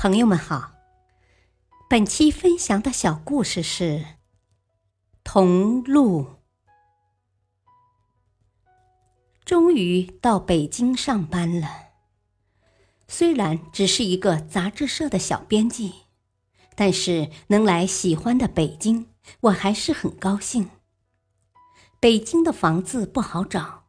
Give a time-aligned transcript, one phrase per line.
[0.00, 0.74] 朋友们好，
[1.90, 3.82] 本期分享的小故事是
[5.24, 6.22] 《同路》。
[9.44, 11.68] 终于到北京上班了，
[13.08, 15.92] 虽然只是一个杂志社的小编辑，
[16.76, 19.08] 但是能来喜欢的北京，
[19.40, 20.70] 我还是很高兴。
[21.98, 23.82] 北京的房子不好找，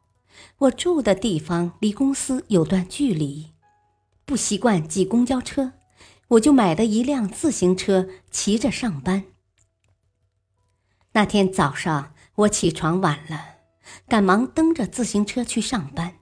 [0.58, 3.52] 我住的地方离公司有段距离，
[4.24, 5.74] 不习惯挤公交车。
[6.30, 9.24] 我就买了一辆自行车，骑着上班。
[11.12, 13.56] 那天早上我起床晚了，
[14.06, 16.18] 赶忙蹬着自行车去上班。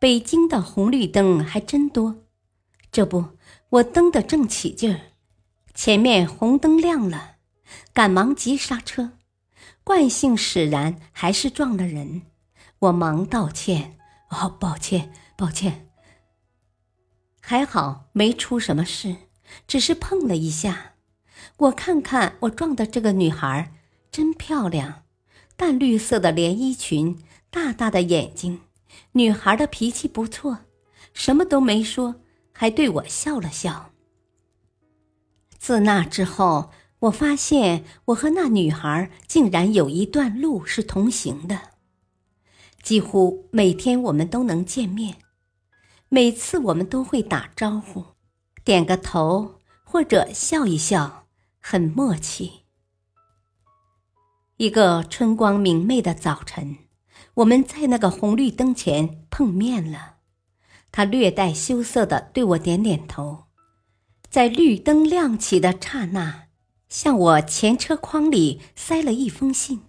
[0.00, 2.24] 北京的红绿灯还真多，
[2.90, 3.36] 这不，
[3.68, 5.12] 我蹬得正起劲儿，
[5.72, 7.36] 前面红灯亮了，
[7.92, 9.12] 赶忙急刹车，
[9.84, 12.22] 惯性使然，还是撞了人。
[12.80, 13.98] 我忙道歉
[14.30, 15.86] ：“哦，抱歉，抱歉。”
[17.40, 19.16] 还好没出什么事，
[19.66, 20.94] 只是碰了一下。
[21.56, 23.74] 我看看我撞的这个女孩，
[24.10, 25.02] 真漂亮，
[25.56, 27.18] 淡绿色的连衣裙，
[27.50, 28.60] 大大的眼睛。
[29.12, 30.60] 女孩的脾气不错，
[31.12, 32.16] 什么都没说，
[32.52, 33.90] 还对我笑了笑。
[35.58, 41.60] 自那之后，我发现我和那女孩竟然有一段路是同行的，
[42.82, 45.16] 几乎每天我们都能见面。
[46.12, 48.04] 每次我们都会打招呼，
[48.64, 51.28] 点个头或者笑一笑，
[51.60, 52.64] 很默契。
[54.56, 56.78] 一个春光明媚的早晨，
[57.34, 60.16] 我们在那个红绿灯前碰面了。
[60.90, 63.44] 他略带羞涩的对我点点头，
[64.28, 66.48] 在绿灯亮起的刹那，
[66.88, 69.82] 向我前车筐里塞了一封信，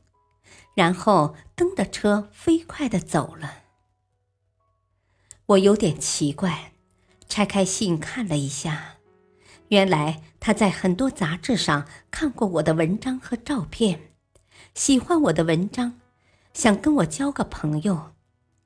[0.76, 3.61] 然后蹬着车飞快的走了。
[5.52, 6.72] 我有点奇怪，
[7.28, 8.98] 拆开信看了一下，
[9.68, 14.14] 原来他在很多杂志上看过我的文章和照片，
[14.76, 16.00] 喜欢我的文章，
[16.54, 18.12] 想跟我交个朋友，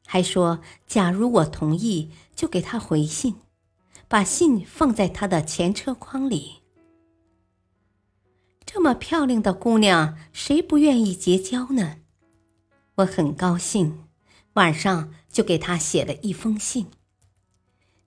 [0.05, 3.35] 还说假如我同意，就给他回信，
[4.07, 6.61] 把信放在他的前车筐里。
[8.63, 11.97] 这么漂亮的姑娘，谁不愿意结交呢？
[12.95, 14.03] 我很高兴。
[14.53, 16.90] 晚上就给他写了一封信。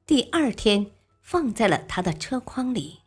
[0.06, 3.00] 第二天放在了他的车筐里。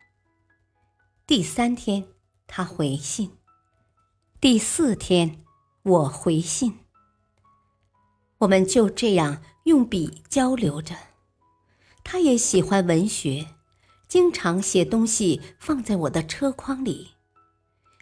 [1.25, 2.05] 第三天
[2.45, 3.31] 他回信。
[4.39, 5.43] 第四天
[5.81, 6.81] 我回信。
[8.37, 10.95] 我们就这样用笔交流着。
[12.03, 13.47] 他也喜欢文学，
[14.07, 17.13] 经常写东西放在我的车筐里。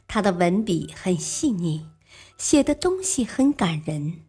[0.06, 1.88] 他的文笔很细腻，
[2.38, 4.26] 写的东西很感人。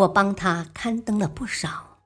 [0.00, 1.98] 我帮他刊登了不少。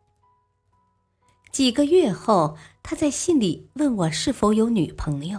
[1.52, 5.38] 几个月后，他在信里问我是否有女朋友，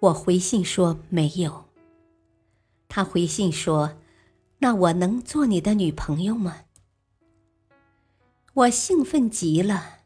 [0.00, 1.66] 我回信说没有。
[2.88, 3.98] 他回信说
[4.58, 6.62] ：“那我能做你的女朋友吗？”
[8.54, 9.98] 我兴奋极了，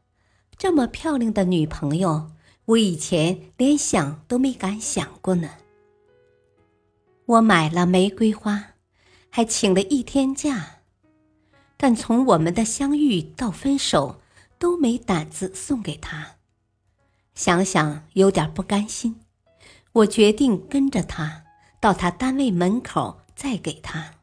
[0.58, 2.32] 这么漂亮的女朋友，
[2.66, 5.48] 我以前连想都没敢想过呢。
[7.24, 8.74] 我买了玫瑰花，
[9.30, 10.77] 还请了一天假。
[11.78, 14.20] 但从我们的相遇到分手，
[14.58, 16.36] 都没胆子送给他。
[17.34, 19.20] 想想有点不甘心，
[19.92, 21.44] 我决定跟着他
[21.80, 24.16] 到他单位门口再给他。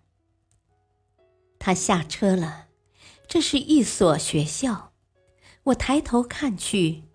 [1.57, 2.67] 他下车了，
[3.25, 4.91] 这是一所学校。
[5.63, 7.05] 我抬头看去，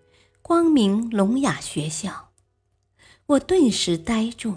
[0.41, 2.31] 光明聋哑学校。
[3.27, 4.57] 我顿时呆住，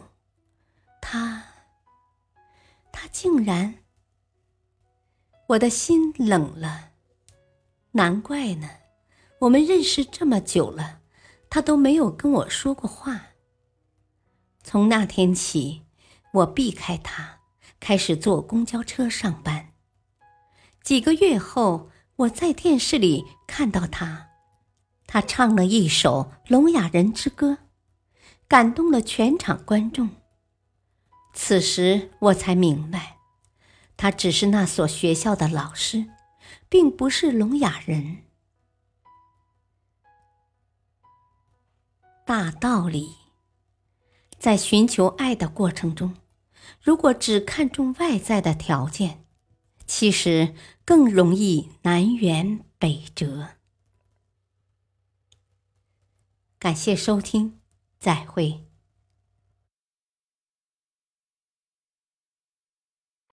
[1.01, 1.43] 他，
[2.91, 3.82] 他竟然。
[5.47, 6.91] 我的心冷了，
[7.91, 8.69] 难怪呢。
[9.41, 11.01] 我们认识这么久了，
[11.49, 13.27] 他都没有跟我说过话。
[14.63, 15.83] 从那天起，
[16.31, 17.39] 我避开他，
[17.81, 19.73] 开始坐公交车上班。
[20.81, 24.29] 几个月后，我在电视里看到他，
[25.05, 27.51] 他唱了一首《聋哑人之歌》，
[28.47, 30.09] 感动了全场观众。
[31.33, 33.12] 此时我才明白。
[33.95, 36.07] 他只是那所学校的老师，
[36.67, 38.23] 并不是聋哑人。
[42.25, 43.15] 大道理，
[44.37, 46.15] 在寻求爱的过程中，
[46.81, 49.25] 如果只看重外在的条件，
[49.85, 50.55] 其实
[50.85, 53.49] 更容易南辕北辙。
[56.57, 57.59] 感谢收听，
[57.99, 58.65] 再会。